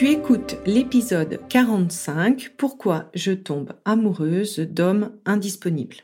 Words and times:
Tu 0.00 0.08
écoutes 0.08 0.56
l'épisode 0.64 1.40
45 1.50 2.54
Pourquoi 2.56 3.10
je 3.12 3.32
tombe 3.32 3.74
amoureuse 3.84 4.58
d'hommes 4.58 5.12
indisponibles. 5.26 5.98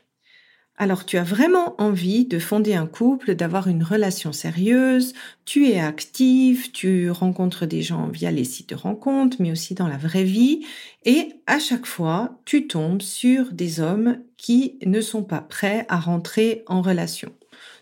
Alors 0.75 1.03
tu 1.03 1.17
as 1.17 1.23
vraiment 1.23 1.73
envie 1.81 2.27
de 2.27 2.37
fonder 2.37 2.75
un 2.75 2.85
couple, 2.85 3.33
d'avoir 3.33 3.67
une 3.67 3.81
relation 3.81 4.33
sérieuse, 4.33 5.13
tu 5.45 5.67
es 5.67 5.79
active, 5.79 6.71
tu 6.71 7.09
rencontres 7.09 7.65
des 7.65 7.81
gens 7.81 8.07
via 8.09 8.29
les 8.29 8.43
sites 8.43 8.69
de 8.69 8.75
rencontres, 8.75 9.37
mais 9.39 9.51
aussi 9.51 9.73
dans 9.73 9.87
la 9.87 9.97
vraie 9.97 10.25
vie, 10.25 10.63
et 11.03 11.41
à 11.47 11.57
chaque 11.57 11.87
fois 11.87 12.39
tu 12.45 12.67
tombes 12.67 13.01
sur 13.01 13.51
des 13.51 13.79
hommes 13.79 14.19
qui 14.37 14.77
ne 14.85 15.01
sont 15.01 15.23
pas 15.23 15.41
prêts 15.41 15.87
à 15.89 15.99
rentrer 15.99 16.63
en 16.67 16.83
relation 16.83 17.33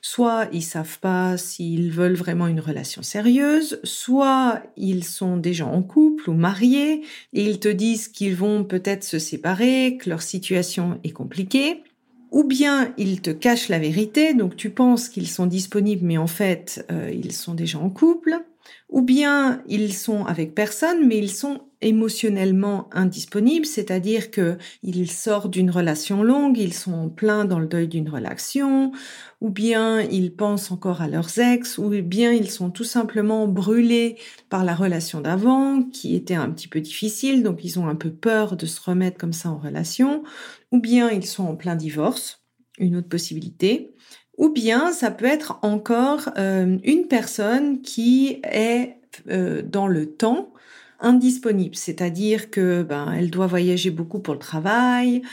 soit 0.08 0.48
ils 0.54 0.62
savent 0.62 1.00
pas 1.00 1.36
s'ils 1.36 1.90
veulent 1.90 2.14
vraiment 2.14 2.46
une 2.46 2.60
relation 2.60 3.02
sérieuse, 3.02 3.80
soit 3.84 4.62
ils 4.78 5.04
sont 5.04 5.36
déjà 5.36 5.66
en 5.66 5.82
couple 5.82 6.30
ou 6.30 6.34
mariés 6.34 7.02
et 7.34 7.44
ils 7.44 7.60
te 7.60 7.70
disent 7.70 8.08
qu'ils 8.08 8.36
vont 8.36 8.64
peut-être 8.64 9.04
se 9.04 9.18
séparer, 9.18 9.98
que 10.00 10.12
leur 10.12 10.22
situation 10.22 11.00
est 11.04 11.10
compliquée. 11.10 11.82
Ou 12.30 12.44
bien 12.44 12.94
ils 13.00 13.20
te 13.22 13.32
cachent 13.32 13.68
la 13.68 13.80
vérité, 13.80 14.36
donc 14.36 14.56
tu 14.56 14.70
penses 14.70 15.10
qu'ils 15.10 15.28
sont 15.28 15.48
disponibles, 15.48 16.06
mais 16.06 16.20
en 16.20 16.28
fait 16.28 16.86
euh, 16.92 17.10
ils 17.12 17.32
sont 17.32 17.56
déjà 17.56 17.80
en 17.80 17.90
couple 17.90 18.44
ou 18.90 19.02
bien 19.02 19.64
ils 19.68 19.94
sont 19.94 20.26
avec 20.26 20.56
personne, 20.56 21.08
mais 21.08 21.18
ils 21.18 21.32
sont 21.32 21.62
émotionnellement 21.82 22.90
indisponibles, 22.92 23.66
c'est-à-dire 23.66 24.32
que 24.32 24.58
ils 24.82 25.12
sortent 25.12 25.52
d'une 25.52 25.70
relation 25.70 26.24
longue, 26.24 26.58
ils 26.58 26.74
sont 26.74 27.10
pleins 27.10 27.46
dans 27.46 27.60
le 27.60 27.68
deuil 27.68 27.88
d'une 27.88 28.10
relation, 28.10 28.92
ou 29.42 29.50
bien 29.50 30.02
ils 30.02 30.36
pensent 30.36 30.72
encore 30.72 31.02
à 31.02 31.08
leurs 31.08 31.38
ex, 31.38 31.78
ou 31.78 31.90
bien 32.02 32.32
ils 32.32 32.50
sont 32.50 32.72
tout 32.72 32.84
simplement 32.84 33.48
brûlés 33.48 34.18
par 34.50 34.64
la 34.64 34.74
relation 34.74 35.22
d'avant, 35.22 35.84
qui 35.84 36.16
était 36.16 36.36
un 36.36 36.50
petit 36.50 36.68
peu 36.68 36.82
difficile, 36.82 37.44
donc 37.44 37.64
ils 37.64 37.80
ont 37.80 37.88
un 37.88 37.96
peu 37.96 38.12
peur 38.12 38.56
de 38.56 38.66
se 38.66 38.82
remettre 38.82 39.18
comme 39.18 39.34
ça 39.34 39.50
en 39.50 39.58
relation, 39.58 40.24
ou 40.72 40.80
bien 40.80 41.12
ils 41.12 41.26
sont 41.26 41.44
en 41.44 41.56
plein 41.56 41.76
divorce, 41.76 42.44
une 42.80 42.96
autre 42.96 43.10
possibilité, 43.10 43.94
ou 44.38 44.50
bien 44.50 44.92
ça 44.92 45.12
peut 45.12 45.26
être 45.26 45.60
encore 45.62 46.30
euh, 46.38 46.78
une 46.84 47.08
personne 47.08 47.82
qui 47.82 48.40
est 48.44 48.98
euh, 49.30 49.62
dans 49.62 49.88
le 49.88 50.08
temps 50.12 50.52
indisponible, 51.02 51.76
c'est-à-dire 51.76 52.50
que 52.50 52.82
ben 52.82 53.12
elle 53.12 53.30
doit 53.30 53.48
voyager 53.48 53.92
beaucoup 53.92 54.20
pour 54.20 54.34
le 54.34 54.40
travail, 54.40 55.24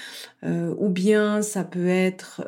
euh, 0.45 0.75
ou 0.77 0.89
bien 0.89 1.41
ça 1.41 1.63
peut 1.63 1.87
être 1.87 2.43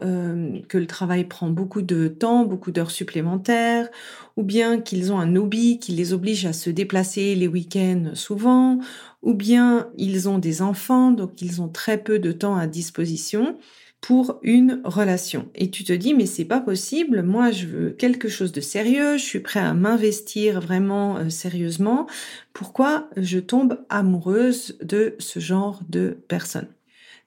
que 0.68 0.78
le 0.78 0.86
travail 0.86 1.24
prend 1.24 1.48
beaucoup 1.48 1.80
de 1.80 2.08
temps, 2.08 2.44
beaucoup 2.44 2.72
d'heures 2.72 2.90
supplémentaires, 2.90 3.88
ou 4.36 4.42
bien 4.42 4.80
qu'ils 4.80 5.12
ont 5.12 5.20
un 5.20 5.36
hobby 5.36 5.78
qui 5.78 5.92
les 5.92 6.12
oblige 6.12 6.44
à 6.44 6.52
se 6.52 6.70
déplacer 6.70 7.36
les 7.36 7.46
week-ends 7.46 8.10
souvent, 8.14 8.80
ou 9.22 9.32
bien 9.32 9.88
ils 9.96 10.28
ont 10.28 10.38
des 10.38 10.60
enfants 10.60 11.12
donc 11.12 11.40
ils 11.40 11.62
ont 11.62 11.68
très 11.68 11.98
peu 11.98 12.18
de 12.18 12.32
temps 12.32 12.56
à 12.56 12.66
disposition 12.66 13.56
pour 14.04 14.38
une 14.42 14.82
relation. 14.84 15.48
Et 15.54 15.70
tu 15.70 15.82
te 15.82 15.94
dis, 15.94 16.12
mais 16.12 16.26
c'est 16.26 16.44
pas 16.44 16.60
possible, 16.60 17.22
moi 17.22 17.50
je 17.52 17.64
veux 17.64 17.90
quelque 17.90 18.28
chose 18.28 18.52
de 18.52 18.60
sérieux, 18.60 19.16
je 19.16 19.24
suis 19.24 19.40
prêt 19.40 19.60
à 19.60 19.72
m'investir 19.72 20.60
vraiment 20.60 21.16
euh, 21.16 21.30
sérieusement. 21.30 22.06
Pourquoi 22.52 23.08
je 23.16 23.38
tombe 23.38 23.78
amoureuse 23.88 24.76
de 24.82 25.16
ce 25.20 25.40
genre 25.40 25.80
de 25.88 26.18
personnes 26.28 26.68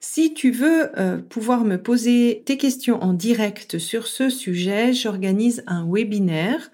si 0.00 0.32
tu 0.32 0.52
veux 0.52 0.96
euh, 1.00 1.18
pouvoir 1.18 1.64
me 1.64 1.82
poser 1.82 2.44
tes 2.46 2.56
questions 2.56 3.02
en 3.02 3.12
direct 3.12 3.80
sur 3.80 4.06
ce 4.06 4.30
sujet, 4.30 4.92
j'organise 4.92 5.64
un 5.66 5.84
webinaire 5.90 6.70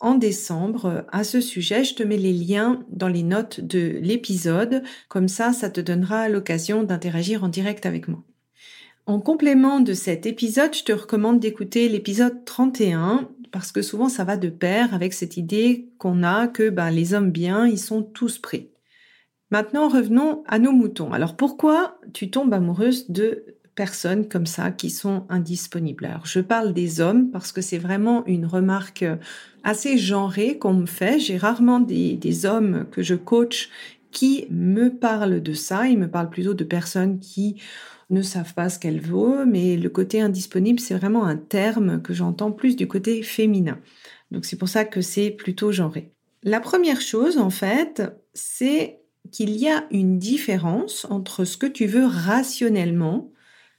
en 0.00 0.16
décembre 0.16 1.04
à 1.12 1.22
ce 1.22 1.40
sujet. 1.40 1.84
Je 1.84 1.94
te 1.94 2.02
mets 2.02 2.16
les 2.16 2.32
liens 2.32 2.84
dans 2.88 3.06
les 3.06 3.22
notes 3.22 3.60
de 3.60 4.00
l'épisode. 4.02 4.82
Comme 5.08 5.28
ça, 5.28 5.52
ça 5.52 5.70
te 5.70 5.80
donnera 5.80 6.28
l'occasion 6.28 6.82
d'interagir 6.82 7.44
en 7.44 7.48
direct 7.48 7.86
avec 7.86 8.08
moi. 8.08 8.24
En 9.06 9.20
complément 9.20 9.80
de 9.80 9.92
cet 9.92 10.24
épisode, 10.24 10.74
je 10.74 10.82
te 10.82 10.92
recommande 10.92 11.38
d'écouter 11.38 11.90
l'épisode 11.90 12.42
31 12.46 13.28
parce 13.52 13.70
que 13.70 13.82
souvent 13.82 14.08
ça 14.08 14.24
va 14.24 14.38
de 14.38 14.48
pair 14.48 14.94
avec 14.94 15.12
cette 15.12 15.36
idée 15.36 15.90
qu'on 15.98 16.22
a 16.22 16.48
que 16.48 16.70
ben, 16.70 16.90
les 16.90 17.12
hommes 17.12 17.30
bien, 17.30 17.66
ils 17.66 17.78
sont 17.78 18.02
tous 18.02 18.38
pris. 18.38 18.70
Maintenant, 19.50 19.88
revenons 19.88 20.42
à 20.46 20.58
nos 20.58 20.72
moutons. 20.72 21.12
Alors 21.12 21.36
pourquoi 21.36 21.98
tu 22.14 22.30
tombes 22.30 22.54
amoureuse 22.54 23.10
de 23.10 23.44
personnes 23.74 24.26
comme 24.26 24.46
ça 24.46 24.70
qui 24.70 24.88
sont 24.88 25.26
indisponibles? 25.28 26.06
Alors 26.06 26.24
je 26.24 26.40
parle 26.40 26.72
des 26.72 27.02
hommes 27.02 27.30
parce 27.30 27.52
que 27.52 27.60
c'est 27.60 27.78
vraiment 27.78 28.24
une 28.24 28.46
remarque 28.46 29.04
assez 29.64 29.98
genrée 29.98 30.56
qu'on 30.56 30.72
me 30.72 30.86
fait. 30.86 31.18
J'ai 31.18 31.36
rarement 31.36 31.80
des, 31.80 32.16
des 32.16 32.46
hommes 32.46 32.86
que 32.90 33.02
je 33.02 33.16
coach 33.16 33.68
qui 34.10 34.46
me 34.48 34.88
parlent 34.88 35.42
de 35.42 35.52
ça. 35.52 35.88
Ils 35.88 35.98
me 35.98 36.08
parlent 36.08 36.30
plutôt 36.30 36.54
de 36.54 36.64
personnes 36.64 37.20
qui 37.20 37.60
ne 38.10 38.22
savent 38.22 38.54
pas 38.54 38.68
ce 38.68 38.78
qu'elle 38.78 39.00
vaut, 39.00 39.44
mais 39.46 39.76
le 39.76 39.88
côté 39.88 40.20
indisponible, 40.20 40.80
c'est 40.80 40.94
vraiment 40.94 41.24
un 41.24 41.36
terme 41.36 42.02
que 42.02 42.14
j'entends 42.14 42.52
plus 42.52 42.76
du 42.76 42.86
côté 42.86 43.22
féminin. 43.22 43.78
Donc 44.30 44.44
c'est 44.44 44.56
pour 44.56 44.68
ça 44.68 44.84
que 44.84 45.00
c'est 45.00 45.30
plutôt 45.30 45.72
genré. 45.72 46.12
La 46.42 46.60
première 46.60 47.00
chose, 47.00 47.38
en 47.38 47.50
fait, 47.50 48.02
c'est 48.34 49.00
qu'il 49.30 49.56
y 49.56 49.68
a 49.68 49.86
une 49.90 50.18
différence 50.18 51.06
entre 51.08 51.44
ce 51.44 51.56
que 51.56 51.66
tu 51.66 51.86
veux 51.86 52.06
rationnellement 52.06 53.32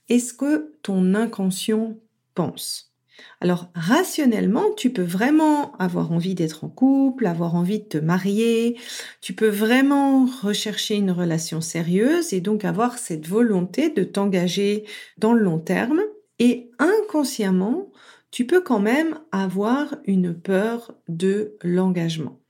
et 0.08 0.18
ce 0.18 0.32
que 0.32 0.72
ton 0.82 1.14
inconscient 1.14 1.96
pense. 2.34 2.95
Alors 3.40 3.70
rationnellement, 3.74 4.72
tu 4.76 4.90
peux 4.92 5.02
vraiment 5.02 5.76
avoir 5.76 6.12
envie 6.12 6.34
d'être 6.34 6.64
en 6.64 6.68
couple, 6.68 7.26
avoir 7.26 7.54
envie 7.54 7.80
de 7.80 7.84
te 7.84 7.98
marier, 7.98 8.78
tu 9.20 9.34
peux 9.34 9.48
vraiment 9.48 10.26
rechercher 10.42 10.96
une 10.96 11.10
relation 11.10 11.60
sérieuse 11.60 12.32
et 12.32 12.40
donc 12.40 12.64
avoir 12.64 12.98
cette 12.98 13.26
volonté 13.26 13.90
de 13.90 14.04
t'engager 14.04 14.84
dans 15.18 15.32
le 15.32 15.42
long 15.42 15.58
terme. 15.58 16.00
Et 16.38 16.70
inconsciemment, 16.78 17.90
tu 18.30 18.46
peux 18.46 18.60
quand 18.60 18.80
même 18.80 19.18
avoir 19.32 19.96
une 20.06 20.34
peur 20.34 20.94
de 21.08 21.56
l'engagement. 21.62 22.40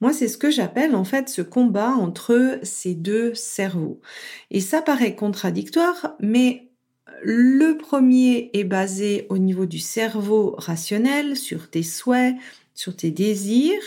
Moi, 0.00 0.12
c'est 0.12 0.28
ce 0.28 0.38
que 0.38 0.50
j'appelle 0.50 0.94
en 0.94 1.04
fait 1.04 1.28
ce 1.28 1.42
combat 1.42 1.90
entre 1.90 2.58
ces 2.62 2.94
deux 2.94 3.34
cerveaux. 3.34 4.00
Et 4.50 4.60
ça 4.60 4.82
paraît 4.82 5.14
contradictoire, 5.14 6.16
mais 6.20 6.63
le 7.22 7.76
premier 7.76 8.50
est 8.52 8.64
basé 8.64 9.26
au 9.28 9.38
niveau 9.38 9.66
du 9.66 9.78
cerveau 9.78 10.54
rationnel, 10.58 11.36
sur 11.36 11.70
tes 11.70 11.82
souhaits, 11.82 12.34
sur 12.74 12.96
tes 12.96 13.10
désirs. 13.10 13.82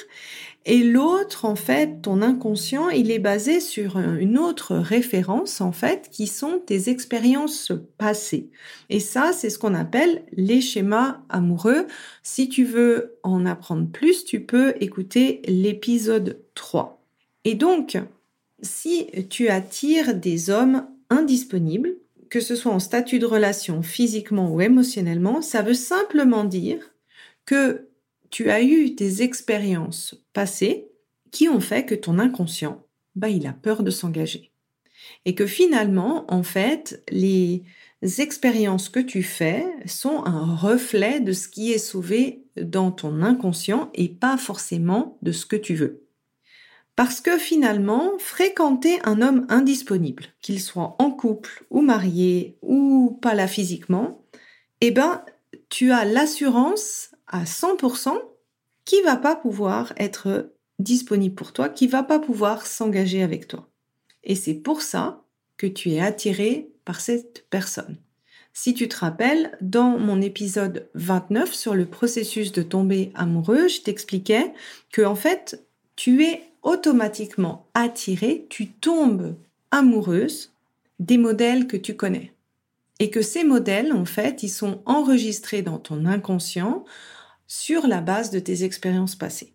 Et 0.65 0.83
l'autre, 0.83 1.45
en 1.45 1.55
fait, 1.55 2.01
ton 2.01 2.21
inconscient, 2.21 2.89
il 2.89 3.09
est 3.09 3.19
basé 3.19 3.61
sur 3.61 3.97
une 3.97 4.37
autre 4.37 4.75
référence, 4.75 5.61
en 5.61 5.71
fait, 5.71 6.09
qui 6.11 6.27
sont 6.27 6.61
tes 6.65 6.89
expériences 6.89 7.71
passées. 7.97 8.49
Et 8.89 8.99
ça, 8.99 9.31
c'est 9.31 9.49
ce 9.49 9.59
qu'on 9.59 9.73
appelle 9.73 10.23
les 10.33 10.59
schémas 10.59 11.21
amoureux. 11.29 11.87
Si 12.21 12.49
tu 12.49 12.65
veux 12.65 13.17
en 13.23 13.45
apprendre 13.45 13.87
plus, 13.89 14.25
tu 14.25 14.41
peux 14.41 14.73
écouter 14.81 15.41
l'épisode 15.47 16.41
3. 16.53 17.01
Et 17.45 17.55
donc, 17.55 17.97
si 18.61 19.07
tu 19.29 19.47
attires 19.47 20.15
des 20.15 20.49
hommes 20.49 20.85
indisponibles, 21.09 21.95
que 22.29 22.39
ce 22.39 22.55
soit 22.55 22.71
en 22.71 22.79
statut 22.79 23.19
de 23.19 23.25
relation 23.25 23.81
physiquement 23.81 24.51
ou 24.51 24.61
émotionnellement, 24.61 25.41
ça 25.41 25.61
veut 25.61 25.73
simplement 25.73 26.43
dire 26.43 26.93
que 27.45 27.87
tu 28.29 28.49
as 28.49 28.61
eu 28.61 28.91
des 28.91 29.23
expériences 29.23 30.15
passées 30.33 30.87
qui 31.31 31.49
ont 31.49 31.59
fait 31.59 31.85
que 31.85 31.95
ton 31.95 32.19
inconscient, 32.19 32.85
bah, 33.15 33.29
il 33.29 33.47
a 33.47 33.53
peur 33.53 33.83
de 33.83 33.91
s'engager. 33.91 34.51
Et 35.25 35.35
que 35.35 35.45
finalement, 35.45 36.25
en 36.31 36.43
fait, 36.43 37.03
les 37.09 37.63
expériences 38.19 38.89
que 38.89 38.99
tu 38.99 39.23
fais 39.23 39.65
sont 39.85 40.23
un 40.25 40.55
reflet 40.55 41.19
de 41.19 41.31
ce 41.31 41.47
qui 41.47 41.71
est 41.71 41.77
sauvé 41.77 42.43
dans 42.55 42.91
ton 42.91 43.21
inconscient 43.21 43.89
et 43.93 44.09
pas 44.09 44.37
forcément 44.37 45.17
de 45.21 45.31
ce 45.31 45.45
que 45.45 45.55
tu 45.55 45.75
veux. 45.75 46.06
Parce 46.97 47.21
que 47.21 47.37
finalement, 47.37 48.13
fréquenter 48.17 48.99
un 49.03 49.21
homme 49.21 49.45
indisponible, 49.49 50.25
qu'il 50.41 50.59
soit 50.59 50.95
en 50.97 51.11
couple 51.11 51.63
ou 51.69 51.81
marié 51.81 52.57
ou 52.63 53.19
pas 53.21 53.35
là 53.35 53.47
physiquement, 53.47 54.25
eh 54.81 54.89
ben, 54.89 55.23
tu 55.69 55.91
as 55.91 56.05
l'assurance 56.05 57.11
à 57.27 57.43
100% 57.43 58.17
qu'il 58.83 59.03
va 59.03 59.15
pas 59.15 59.35
pouvoir 59.35 59.93
être 59.97 60.51
disponible 60.79 61.35
pour 61.35 61.53
toi, 61.53 61.69
qui 61.69 61.85
va 61.85 62.01
pas 62.01 62.17
pouvoir 62.17 62.65
s'engager 62.65 63.21
avec 63.21 63.47
toi. 63.47 63.69
Et 64.23 64.33
c'est 64.33 64.55
pour 64.55 64.81
ça 64.81 65.23
que 65.57 65.67
tu 65.67 65.91
es 65.91 65.99
attiré 65.99 66.71
par 66.83 66.99
cette 66.99 67.45
personne. 67.51 67.97
Si 68.53 68.73
tu 68.73 68.89
te 68.89 68.97
rappelles, 68.97 69.55
dans 69.61 69.99
mon 69.99 70.19
épisode 70.19 70.89
29 70.95 71.53
sur 71.53 71.75
le 71.75 71.85
processus 71.85 72.51
de 72.51 72.63
tomber 72.63 73.11
amoureux, 73.13 73.67
je 73.67 73.81
t'expliquais 73.81 74.51
que 74.91 75.03
en 75.03 75.15
fait, 75.15 75.63
tu 75.95 76.23
es 76.23 76.41
automatiquement 76.67 77.65
attiré, 77.73 78.45
tu 78.49 78.67
tombes 78.67 79.35
amoureuse 79.71 80.51
des 80.99 81.17
modèles 81.17 81.65
que 81.65 81.77
tu 81.77 81.95
connais. 81.95 82.33
Et 82.99 83.09
que 83.09 83.21
ces 83.21 83.45
modèles, 83.45 83.93
en 83.93 84.03
fait, 84.03 84.43
ils 84.43 84.49
sont 84.49 84.81
enregistrés 84.85 85.61
dans 85.61 85.77
ton 85.77 86.05
inconscient 86.05 86.83
sur 87.47 87.87
la 87.87 88.01
base 88.01 88.31
de 88.31 88.39
tes 88.39 88.65
expériences 88.65 89.15
passées. 89.15 89.53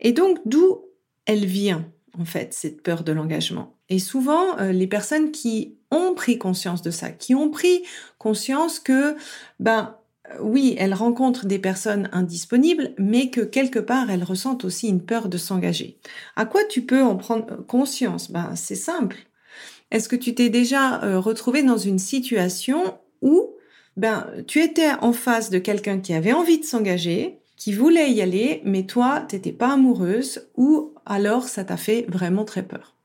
Et 0.00 0.12
donc, 0.12 0.40
d'où 0.46 0.80
elle 1.26 1.46
vient, 1.46 1.88
en 2.18 2.24
fait, 2.24 2.52
cette 2.54 2.82
peur 2.82 3.04
de 3.04 3.12
l'engagement? 3.12 3.76
Et 3.88 4.00
souvent, 4.00 4.58
euh, 4.58 4.72
les 4.72 4.88
personnes 4.88 5.30
qui 5.30 5.76
ont 5.92 6.14
pris 6.14 6.38
conscience 6.38 6.82
de 6.82 6.90
ça, 6.90 7.10
qui 7.10 7.36
ont 7.36 7.50
pris 7.50 7.84
conscience 8.18 8.80
que, 8.80 9.16
ben, 9.60 9.96
oui, 10.40 10.74
elles 10.78 10.94
rencontrent 10.94 11.46
des 11.46 11.58
personnes 11.58 12.08
indisponibles, 12.12 12.94
mais 12.98 13.30
que 13.30 13.42
quelque 13.42 13.78
part, 13.78 14.10
elles 14.10 14.24
ressentent 14.24 14.64
aussi 14.64 14.88
une 14.88 15.02
peur 15.02 15.28
de 15.28 15.38
s'engager. 15.38 15.98
À 16.36 16.46
quoi 16.46 16.62
tu 16.64 16.82
peux 16.82 17.02
en 17.02 17.16
prendre 17.16 17.64
conscience? 17.66 18.30
Ben, 18.30 18.54
c'est 18.56 18.74
simple. 18.74 19.16
Est-ce 19.90 20.08
que 20.08 20.16
tu 20.16 20.34
t'es 20.34 20.48
déjà 20.48 21.02
euh, 21.04 21.20
retrouvé 21.20 21.62
dans 21.62 21.76
une 21.76 21.98
situation 21.98 22.98
où 23.22 23.50
ben, 23.96 24.26
tu 24.46 24.60
étais 24.62 24.90
en 25.00 25.12
face 25.12 25.50
de 25.50 25.58
quelqu'un 25.58 26.00
qui 26.00 26.14
avait 26.14 26.32
envie 26.32 26.58
de 26.58 26.64
s'engager, 26.64 27.38
qui 27.56 27.72
voulait 27.72 28.10
y 28.10 28.22
aller, 28.22 28.60
mais 28.64 28.84
toi, 28.84 29.20
t'étais 29.20 29.52
pas 29.52 29.74
amoureuse, 29.74 30.48
ou 30.56 30.94
alors 31.06 31.48
ça 31.48 31.64
t'a 31.64 31.76
fait 31.76 32.06
vraiment 32.08 32.44
très 32.44 32.64
peur? 32.64 32.96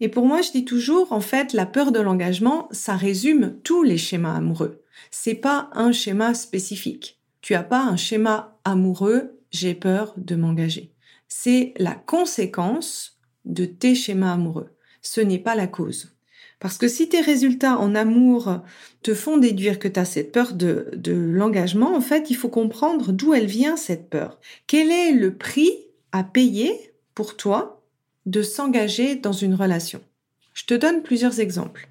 Et 0.00 0.08
pour 0.08 0.26
moi, 0.26 0.42
je 0.42 0.52
dis 0.52 0.64
toujours, 0.64 1.12
en 1.12 1.20
fait, 1.20 1.52
la 1.52 1.66
peur 1.66 1.92
de 1.92 2.00
l'engagement, 2.00 2.68
ça 2.70 2.96
résume 2.96 3.56
tous 3.64 3.82
les 3.82 3.98
schémas 3.98 4.36
amoureux. 4.36 4.82
C'est 5.10 5.34
pas 5.34 5.70
un 5.72 5.92
schéma 5.92 6.34
spécifique. 6.34 7.20
Tu 7.40 7.54
as 7.54 7.62
pas 7.62 7.82
un 7.82 7.96
schéma 7.96 8.58
amoureux, 8.64 9.38
j'ai 9.50 9.74
peur 9.74 10.14
de 10.16 10.34
m'engager. 10.34 10.92
C'est 11.28 11.74
la 11.76 11.94
conséquence 11.94 13.18
de 13.44 13.64
tes 13.64 13.94
schémas 13.94 14.32
amoureux. 14.32 14.70
Ce 15.02 15.20
n'est 15.20 15.38
pas 15.38 15.54
la 15.54 15.66
cause. 15.66 16.14
Parce 16.60 16.76
que 16.76 16.88
si 16.88 17.08
tes 17.08 17.20
résultats 17.20 17.78
en 17.78 17.94
amour 17.94 18.60
te 19.02 19.14
font 19.14 19.38
déduire 19.38 19.78
que 19.78 19.86
tu 19.86 20.00
as 20.00 20.04
cette 20.04 20.32
peur 20.32 20.54
de, 20.54 20.90
de 20.94 21.12
l'engagement, 21.12 21.94
en 21.94 22.00
fait, 22.00 22.30
il 22.30 22.36
faut 22.36 22.48
comprendre 22.48 23.12
d'où 23.12 23.32
elle 23.32 23.46
vient 23.46 23.76
cette 23.76 24.10
peur. 24.10 24.40
Quel 24.66 24.90
est 24.90 25.12
le 25.12 25.36
prix 25.36 25.70
à 26.10 26.24
payer 26.24 26.92
pour 27.14 27.36
toi 27.36 27.84
de 28.26 28.42
s'engager 28.42 29.14
dans 29.14 29.32
une 29.32 29.54
relation? 29.54 30.00
Je 30.52 30.64
te 30.64 30.74
donne 30.74 31.02
plusieurs 31.02 31.38
exemples. 31.38 31.87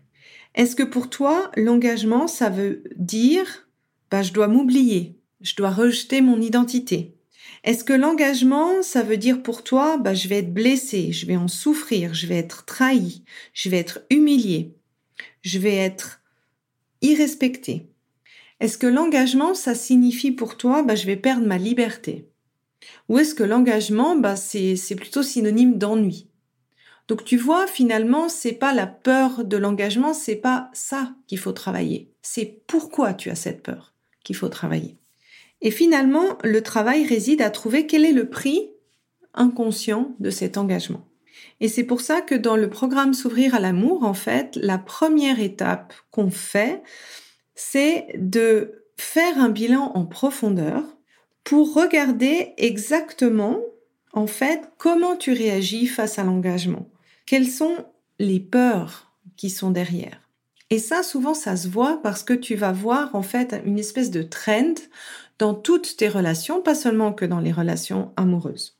Est-ce 0.57 0.75
que 0.75 0.83
pour 0.83 1.09
toi, 1.09 1.51
l'engagement, 1.55 2.27
ça 2.27 2.49
veut 2.49 2.83
dire, 2.97 3.69
bah, 4.11 4.23
je 4.23 4.33
dois 4.33 4.49
m'oublier, 4.49 5.17
je 5.39 5.55
dois 5.55 5.69
rejeter 5.69 6.19
mon 6.19 6.41
identité, 6.41 7.15
est-ce 7.63 7.83
que 7.83 7.93
l'engagement, 7.93 8.81
ça 8.81 9.03
veut 9.03 9.17
dire 9.17 9.43
pour 9.43 9.63
toi, 9.63 9.97
bah, 9.97 10.13
je 10.13 10.27
vais 10.27 10.39
être 10.39 10.53
blessé, 10.53 11.11
je 11.11 11.25
vais 11.27 11.35
en 11.35 11.47
souffrir, 11.47 12.13
je 12.13 12.25
vais 12.25 12.37
être 12.37 12.65
trahi, 12.65 13.23
je 13.53 13.69
vais 13.69 13.77
être 13.77 13.99
humilié, 14.09 14.75
je 15.43 15.59
vais 15.59 15.75
être 15.75 16.21
irrespecté? 17.01 17.87
Est-ce 18.59 18.79
que 18.79 18.87
l'engagement, 18.87 19.53
ça 19.53 19.75
signifie 19.75 20.31
pour 20.31 20.57
toi, 20.57 20.81
bah, 20.81 20.95
je 20.95 21.05
vais 21.05 21.17
perdre 21.17 21.45
ma 21.45 21.59
liberté? 21.59 22.29
Ou 23.09 23.19
est-ce 23.19 23.35
que 23.35 23.43
l'engagement, 23.43 24.15
bah, 24.15 24.35
c'est, 24.35 24.75
c'est 24.75 24.95
plutôt 24.95 25.21
synonyme 25.21 25.77
d'ennui? 25.77 26.26
Donc 27.07 27.23
tu 27.23 27.37
vois, 27.37 27.67
finalement, 27.67 28.27
c'est 28.27 28.53
pas 28.53 28.73
la 28.73 28.87
peur 28.87 29.45
de 29.45 29.57
l'engagement, 29.57 30.13
c'est 30.13 30.35
pas 30.35 30.69
ça 30.73 31.13
qu'il 31.27 31.39
faut 31.39 31.53
travailler. 31.53 32.11
C'est 32.21 32.61
pourquoi 32.67 33.13
tu 33.13 33.29
as 33.29 33.35
cette 33.35 33.63
peur 33.63 33.93
qu'il 34.23 34.35
faut 34.35 34.49
travailler. 34.49 34.97
Et 35.61 35.71
finalement, 35.71 36.37
le 36.43 36.61
travail 36.61 37.05
réside 37.05 37.41
à 37.41 37.49
trouver 37.49 37.87
quel 37.87 38.05
est 38.05 38.11
le 38.11 38.29
prix 38.29 38.69
inconscient 39.33 40.15
de 40.19 40.29
cet 40.29 40.57
engagement. 40.57 41.05
Et 41.59 41.67
c'est 41.67 41.83
pour 41.83 42.01
ça 42.01 42.21
que 42.21 42.35
dans 42.35 42.55
le 42.55 42.69
programme 42.69 43.13
S'ouvrir 43.13 43.55
à 43.55 43.59
l'amour, 43.59 44.03
en 44.03 44.13
fait, 44.13 44.55
la 44.55 44.77
première 44.77 45.39
étape 45.39 45.93
qu'on 46.11 46.29
fait, 46.29 46.81
c'est 47.55 48.07
de 48.15 48.83
faire 48.97 49.39
un 49.39 49.49
bilan 49.49 49.91
en 49.95 50.05
profondeur 50.05 50.83
pour 51.43 51.73
regarder 51.73 52.53
exactement, 52.57 53.59
en 54.13 54.27
fait, 54.27 54.69
comment 54.77 55.15
tu 55.15 55.31
réagis 55.31 55.87
face 55.87 56.19
à 56.19 56.23
l'engagement. 56.23 56.89
Quelles 57.27 57.49
sont 57.49 57.85
les 58.19 58.39
peurs 58.39 59.11
qui 59.35 59.49
sont 59.49 59.69
derrière? 59.69 60.21
Et 60.69 60.79
ça, 60.79 61.03
souvent, 61.03 61.33
ça 61.33 61.57
se 61.57 61.67
voit 61.67 62.01
parce 62.01 62.23
que 62.23 62.33
tu 62.33 62.55
vas 62.55 62.71
voir, 62.71 63.13
en 63.15 63.21
fait, 63.21 63.53
une 63.65 63.77
espèce 63.77 64.11
de 64.11 64.23
trend 64.23 64.75
dans 65.37 65.53
toutes 65.53 65.97
tes 65.97 66.07
relations, 66.07 66.61
pas 66.61 66.73
seulement 66.73 67.11
que 67.11 67.25
dans 67.25 67.41
les 67.41 67.51
relations 67.51 68.13
amoureuses. 68.15 68.77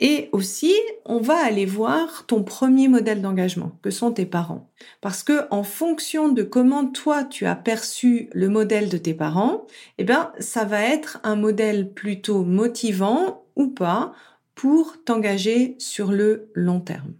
Et 0.00 0.28
aussi, 0.32 0.74
on 1.04 1.20
va 1.20 1.36
aller 1.36 1.66
voir 1.66 2.26
ton 2.26 2.42
premier 2.42 2.88
modèle 2.88 3.22
d'engagement, 3.22 3.78
que 3.80 3.90
sont 3.90 4.10
tes 4.10 4.26
parents. 4.26 4.68
Parce 5.00 5.22
que 5.22 5.46
en 5.52 5.62
fonction 5.62 6.28
de 6.28 6.42
comment 6.42 6.86
toi 6.86 7.22
tu 7.22 7.46
as 7.46 7.54
perçu 7.54 8.28
le 8.32 8.48
modèle 8.48 8.88
de 8.88 8.98
tes 8.98 9.14
parents, 9.14 9.68
eh 9.98 10.04
bien, 10.04 10.32
ça 10.40 10.64
va 10.64 10.82
être 10.82 11.20
un 11.22 11.36
modèle 11.36 11.92
plutôt 11.92 12.42
motivant 12.42 13.44
ou 13.54 13.68
pas 13.68 14.12
pour 14.56 14.96
t'engager 15.04 15.76
sur 15.78 16.10
le 16.10 16.50
long 16.54 16.80
terme. 16.80 17.14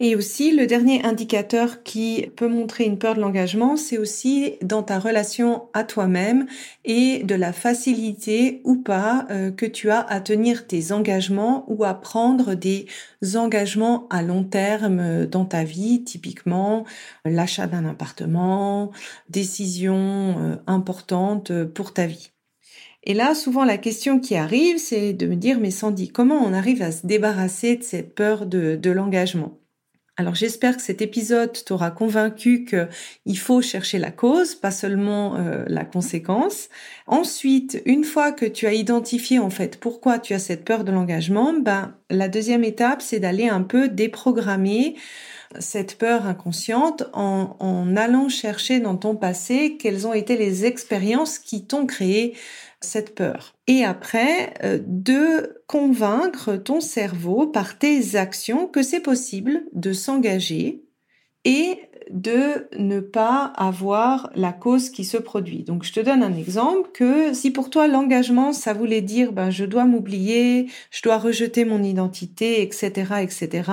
Et 0.00 0.14
aussi, 0.14 0.52
le 0.52 0.68
dernier 0.68 1.04
indicateur 1.04 1.82
qui 1.82 2.30
peut 2.36 2.46
montrer 2.46 2.84
une 2.84 2.98
peur 2.98 3.16
de 3.16 3.20
l'engagement, 3.20 3.76
c'est 3.76 3.98
aussi 3.98 4.54
dans 4.62 4.84
ta 4.84 5.00
relation 5.00 5.68
à 5.72 5.82
toi-même 5.82 6.46
et 6.84 7.24
de 7.24 7.34
la 7.34 7.52
facilité 7.52 8.60
ou 8.62 8.76
pas 8.76 9.26
euh, 9.30 9.50
que 9.50 9.66
tu 9.66 9.90
as 9.90 10.00
à 10.00 10.20
tenir 10.20 10.68
tes 10.68 10.92
engagements 10.92 11.64
ou 11.66 11.82
à 11.82 11.94
prendre 11.94 12.54
des 12.54 12.86
engagements 13.34 14.06
à 14.08 14.22
long 14.22 14.44
terme 14.44 15.00
euh, 15.00 15.26
dans 15.26 15.44
ta 15.44 15.64
vie, 15.64 16.04
typiquement 16.04 16.84
euh, 17.26 17.30
l'achat 17.30 17.66
d'un 17.66 17.84
appartement, 17.84 18.92
décisions 19.28 20.58
importantes 20.68 21.52
pour 21.64 21.92
ta 21.92 22.06
vie. 22.06 22.30
Et 23.02 23.14
là, 23.14 23.34
souvent, 23.34 23.64
la 23.64 23.78
question 23.78 24.20
qui 24.20 24.36
arrive, 24.36 24.78
c'est 24.78 25.12
de 25.12 25.26
me 25.26 25.34
dire, 25.36 25.58
mais 25.60 25.70
Sandy, 25.70 26.08
comment 26.08 26.36
on 26.36 26.52
arrive 26.52 26.82
à 26.82 26.92
se 26.92 27.06
débarrasser 27.06 27.76
de 27.76 27.82
cette 27.82 28.14
peur 28.14 28.46
de 28.46 28.90
l'engagement? 28.90 29.58
Alors 30.18 30.34
j'espère 30.34 30.76
que 30.76 30.82
cet 30.82 31.00
épisode 31.00 31.52
t'aura 31.64 31.92
convaincu 31.92 32.64
qu'il 32.64 33.38
faut 33.38 33.62
chercher 33.62 34.00
la 34.00 34.10
cause, 34.10 34.56
pas 34.56 34.72
seulement 34.72 35.36
euh, 35.36 35.62
la 35.68 35.84
conséquence. 35.84 36.70
Ensuite, 37.06 37.80
une 37.86 38.02
fois 38.02 38.32
que 38.32 38.44
tu 38.44 38.66
as 38.66 38.72
identifié 38.72 39.38
en 39.38 39.48
fait 39.48 39.78
pourquoi 39.78 40.18
tu 40.18 40.34
as 40.34 40.40
cette 40.40 40.64
peur 40.64 40.82
de 40.82 40.90
l'engagement, 40.90 41.52
ben 41.52 41.94
la 42.10 42.28
deuxième 42.28 42.64
étape 42.64 43.00
c'est 43.00 43.20
d'aller 43.20 43.48
un 43.48 43.62
peu 43.62 43.88
déprogrammer 43.88 44.96
cette 45.60 45.96
peur 45.96 46.26
inconsciente 46.26 47.04
en, 47.12 47.56
en 47.60 47.96
allant 47.96 48.28
chercher 48.28 48.80
dans 48.80 48.96
ton 48.96 49.14
passé 49.14 49.76
quelles 49.78 50.04
ont 50.08 50.14
été 50.14 50.36
les 50.36 50.66
expériences 50.66 51.38
qui 51.38 51.64
t'ont 51.64 51.86
créé 51.86 52.34
cette 52.80 53.14
peur. 53.14 53.54
Et 53.66 53.84
après, 53.84 54.54
euh, 54.62 54.78
de 54.84 55.62
convaincre 55.66 56.56
ton 56.56 56.80
cerveau 56.80 57.46
par 57.46 57.78
tes 57.78 58.16
actions 58.16 58.66
que 58.66 58.82
c'est 58.82 59.00
possible 59.00 59.62
de 59.72 59.92
s'engager 59.92 60.84
et 61.44 61.88
de 62.10 62.68
ne 62.78 63.00
pas 63.00 63.52
avoir 63.56 64.30
la 64.34 64.52
cause 64.52 64.90
qui 64.90 65.04
se 65.04 65.16
produit. 65.16 65.62
Donc 65.62 65.84
je 65.84 65.92
te 65.92 66.00
donne 66.00 66.22
un 66.22 66.34
exemple 66.34 66.90
que 66.92 67.34
si 67.34 67.50
pour 67.50 67.70
toi 67.70 67.86
l'engagement 67.86 68.52
ça 68.52 68.72
voulait 68.72 69.02
dire 69.02 69.32
ben 69.32 69.50
je 69.50 69.64
dois 69.64 69.84
m'oublier, 69.84 70.70
je 70.90 71.02
dois 71.02 71.18
rejeter 71.18 71.64
mon 71.64 71.82
identité, 71.82 72.62
etc., 72.62 73.14
etc. 73.20 73.70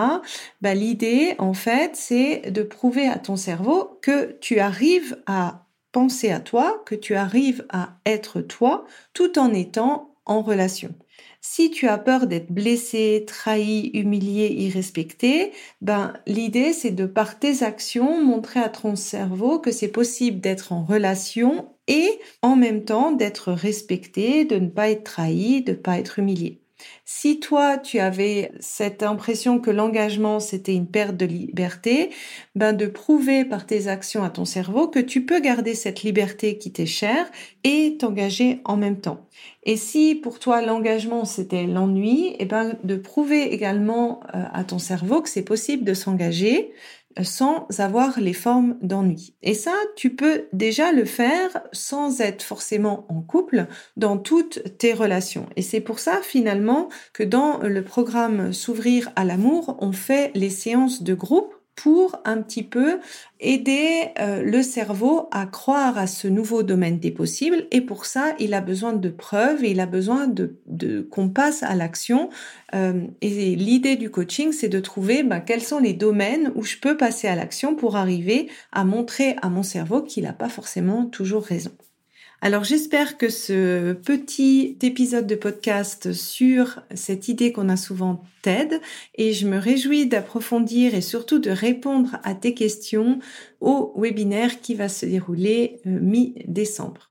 Ben, 0.62 0.78
l'idée 0.78 1.36
en 1.38 1.54
fait 1.54 1.92
c'est 1.96 2.52
de 2.52 2.64
prouver 2.64 3.08
à 3.08 3.18
ton 3.18 3.36
cerveau 3.36 3.98
que 4.02 4.38
tu 4.42 4.60
arrives 4.60 5.18
à 5.26 5.65
penser 5.96 6.30
à 6.30 6.42
toi, 6.42 6.84
que 6.86 6.94
tu 6.94 7.16
arrives 7.16 7.66
à 7.70 7.98
être 8.06 8.42
toi 8.42 8.84
tout 9.14 9.40
en 9.40 9.54
étant 9.54 10.14
en 10.26 10.42
relation. 10.42 10.94
Si 11.40 11.72
tu 11.72 11.88
as 11.88 11.98
peur 11.98 12.28
d'être 12.28 12.52
blessé, 12.52 13.24
trahi, 13.26 13.92
humilié, 13.94 14.48
irrespecté, 14.52 15.54
ben, 15.80 16.12
l'idée, 16.28 16.74
c'est 16.74 16.92
de 16.92 17.06
par 17.06 17.40
tes 17.40 17.64
actions 17.64 18.22
montrer 18.22 18.60
à 18.60 18.68
ton 18.68 18.98
cerveau 18.98 19.60
que 19.60 19.72
c'est 19.72 19.88
possible 19.88 20.42
d'être 20.42 20.74
en 20.74 20.84
relation 20.84 21.70
et 21.88 22.20
en 22.42 22.58
même 22.58 22.84
temps 22.84 23.14
d'être 23.14 23.54
respecté, 23.54 24.44
de 24.44 24.58
ne 24.58 24.68
pas 24.68 24.90
être 24.90 25.06
trahi, 25.06 25.62
de 25.64 25.72
ne 25.72 25.78
pas 25.78 25.98
être 25.98 26.20
humilié. 26.20 26.65
Si 27.06 27.40
toi, 27.40 27.78
tu 27.78 28.00
avais 28.00 28.52
cette 28.60 29.04
impression 29.04 29.60
que 29.60 29.72
l'engagement, 29.72 30.40
c'était 30.40 30.74
une 30.74 30.88
perte 30.88 31.16
de 31.16 31.26
liberté, 31.26 32.10
ben 32.56 32.74
de 32.74 32.88
prouver 32.88 33.46
par 33.46 33.66
tes 33.66 33.88
actions 33.88 34.24
à 34.24 34.30
ton 34.30 34.46
cerveau 34.46 34.88
que 34.88 35.00
tu 35.00 35.26
peux 35.26 35.40
garder 35.40 35.76
cette 35.76 36.04
liberté 36.04 36.58
qui 36.58 36.72
t'est 36.72 36.86
chère 36.86 37.30
et 37.64 37.98
t'engager 37.98 38.60
en 38.66 38.78
même 38.78 39.00
temps. 39.00 39.26
Et 39.64 39.78
si 39.78 40.16
pour 40.16 40.40
toi 40.40 40.62
l'engagement 40.62 41.26
c'était 41.26 41.66
l'ennui, 41.66 42.28
et 42.28 42.36
eh 42.42 42.46
ben 42.46 42.78
de 42.84 42.96
prouver 42.96 43.54
également 43.54 44.22
euh, 44.34 44.44
à 44.54 44.64
ton 44.64 44.80
cerveau 44.80 45.22
que 45.22 45.30
c'est 45.30 45.44
possible 45.44 45.84
de 45.84 45.94
s'engager 45.94 46.74
sans 47.24 47.68
avoir 47.78 48.20
les 48.20 48.34
formes 48.34 48.78
d'ennui. 48.82 49.36
Et 49.42 49.54
ça, 49.54 49.74
tu 49.96 50.16
peux 50.16 50.46
déjà 50.54 50.92
le 50.92 51.06
faire 51.06 51.62
sans 51.72 52.22
être 52.22 52.44
forcément 52.44 53.06
en 53.10 53.22
couple 53.22 53.68
dans 53.98 54.18
toutes 54.18 54.78
tes 54.78 54.94
relations. 54.94 55.48
Et 55.56 55.62
c'est 55.62 55.82
pour 55.82 56.00
ça 56.00 56.20
finalement 56.22 56.90
que 57.14 57.24
dans 57.24 57.60
le 57.60 57.84
programme 57.84 58.54
S'ouvrir 58.54 59.12
à 59.16 59.24
l'amour, 59.24 59.78
on 59.80 59.92
fait 59.92 60.32
les 60.36 60.50
séances 60.50 61.04
de 61.04 61.14
groupe 61.14 61.55
pour 61.76 62.22
un 62.24 62.42
petit 62.42 62.64
peu 62.64 63.00
aider 63.40 64.10
euh, 64.20 64.42
le 64.42 64.64
cerveau 64.64 65.28
à 65.32 65.46
croire 65.46 65.98
à 65.98 66.08
ce 66.08 66.28
nouveau 66.28 66.64
domaine 66.64 67.00
des 67.00 67.12
possibles. 67.12 67.68
Et 67.72 67.82
pour 67.82 68.06
ça, 68.06 68.34
il 68.40 68.54
a 68.54 68.62
besoin 68.62 68.94
de 68.94 69.10
preuves 69.10 69.64
il 69.64 69.80
a 69.80 69.86
besoin 69.86 70.28
de, 70.28 70.58
de 70.68 71.02
qu'on 71.02 71.30
passe 71.30 71.64
à 71.64 71.76
l'action. 71.76 72.30
Euh, 72.74 73.02
et 73.22 73.56
l'idée 73.56 73.96
du 73.96 74.10
coaching, 74.10 74.52
c'est 74.52 74.70
de 74.70 74.80
trouver 74.80 75.24
ben, 75.24 75.40
quels 75.40 75.64
sont 75.64 75.80
les 75.80 75.94
domaines 75.94 76.52
où 76.56 76.64
je 76.64 76.78
peux 76.78 76.98
passer 76.98 77.28
à 77.28 77.36
l'action 77.36 77.76
pour 77.76 77.96
arriver 77.96 78.50
à 78.72 78.86
montrer 78.86 79.36
à 79.42 79.50
mon 79.50 79.64
cerveau 79.64 80.02
qu'il 80.02 80.24
n'a 80.24 80.34
pas 80.34 80.50
forcément 80.50 81.06
toujours 81.06 81.44
raison. 81.44 81.72
Alors 82.46 82.64
j'espère 82.64 83.18
que 83.18 83.28
ce 83.28 83.94
petit 83.94 84.78
épisode 84.84 85.26
de 85.26 85.34
podcast 85.34 86.14
sur 86.14 86.80
cette 86.94 87.28
idée 87.28 87.52
qu'on 87.52 87.70
a 87.70 87.76
souvent 87.76 88.22
t'aide 88.44 88.82
et 89.16 89.34
je 89.34 89.48
me 89.48 89.58
réjouis 89.58 90.06
d'approfondir 90.06 90.94
et 90.94 91.02
surtout 91.02 91.40
de 91.40 91.50
répondre 91.50 92.18
à 92.24 92.36
tes 92.36 92.54
questions 92.54 93.18
au 93.62 93.92
webinaire 93.98 94.62
qui 94.62 94.76
va 94.76 94.90
se 94.90 95.08
dérouler 95.08 95.80
euh, 95.88 96.00
mi-décembre. 96.00 97.10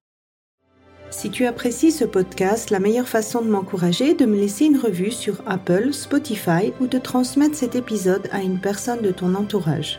Si 1.10 1.30
tu 1.30 1.46
apprécies 1.46 1.90
ce 1.90 2.04
podcast, 2.04 2.70
la 2.70 2.78
meilleure 2.78 3.08
façon 3.08 3.42
de 3.42 3.50
m'encourager 3.50 4.10
est 4.10 4.20
de 4.20 4.26
me 4.26 4.38
laisser 4.38 4.66
une 4.66 4.78
revue 4.78 5.10
sur 5.10 5.42
Apple, 5.48 5.92
Spotify 5.92 6.72
ou 6.80 6.86
de 6.86 6.98
transmettre 6.98 7.56
cet 7.56 7.74
épisode 7.74 8.28
à 8.30 8.40
une 8.40 8.60
personne 8.60 9.02
de 9.02 9.10
ton 9.10 9.34
entourage. 9.34 9.98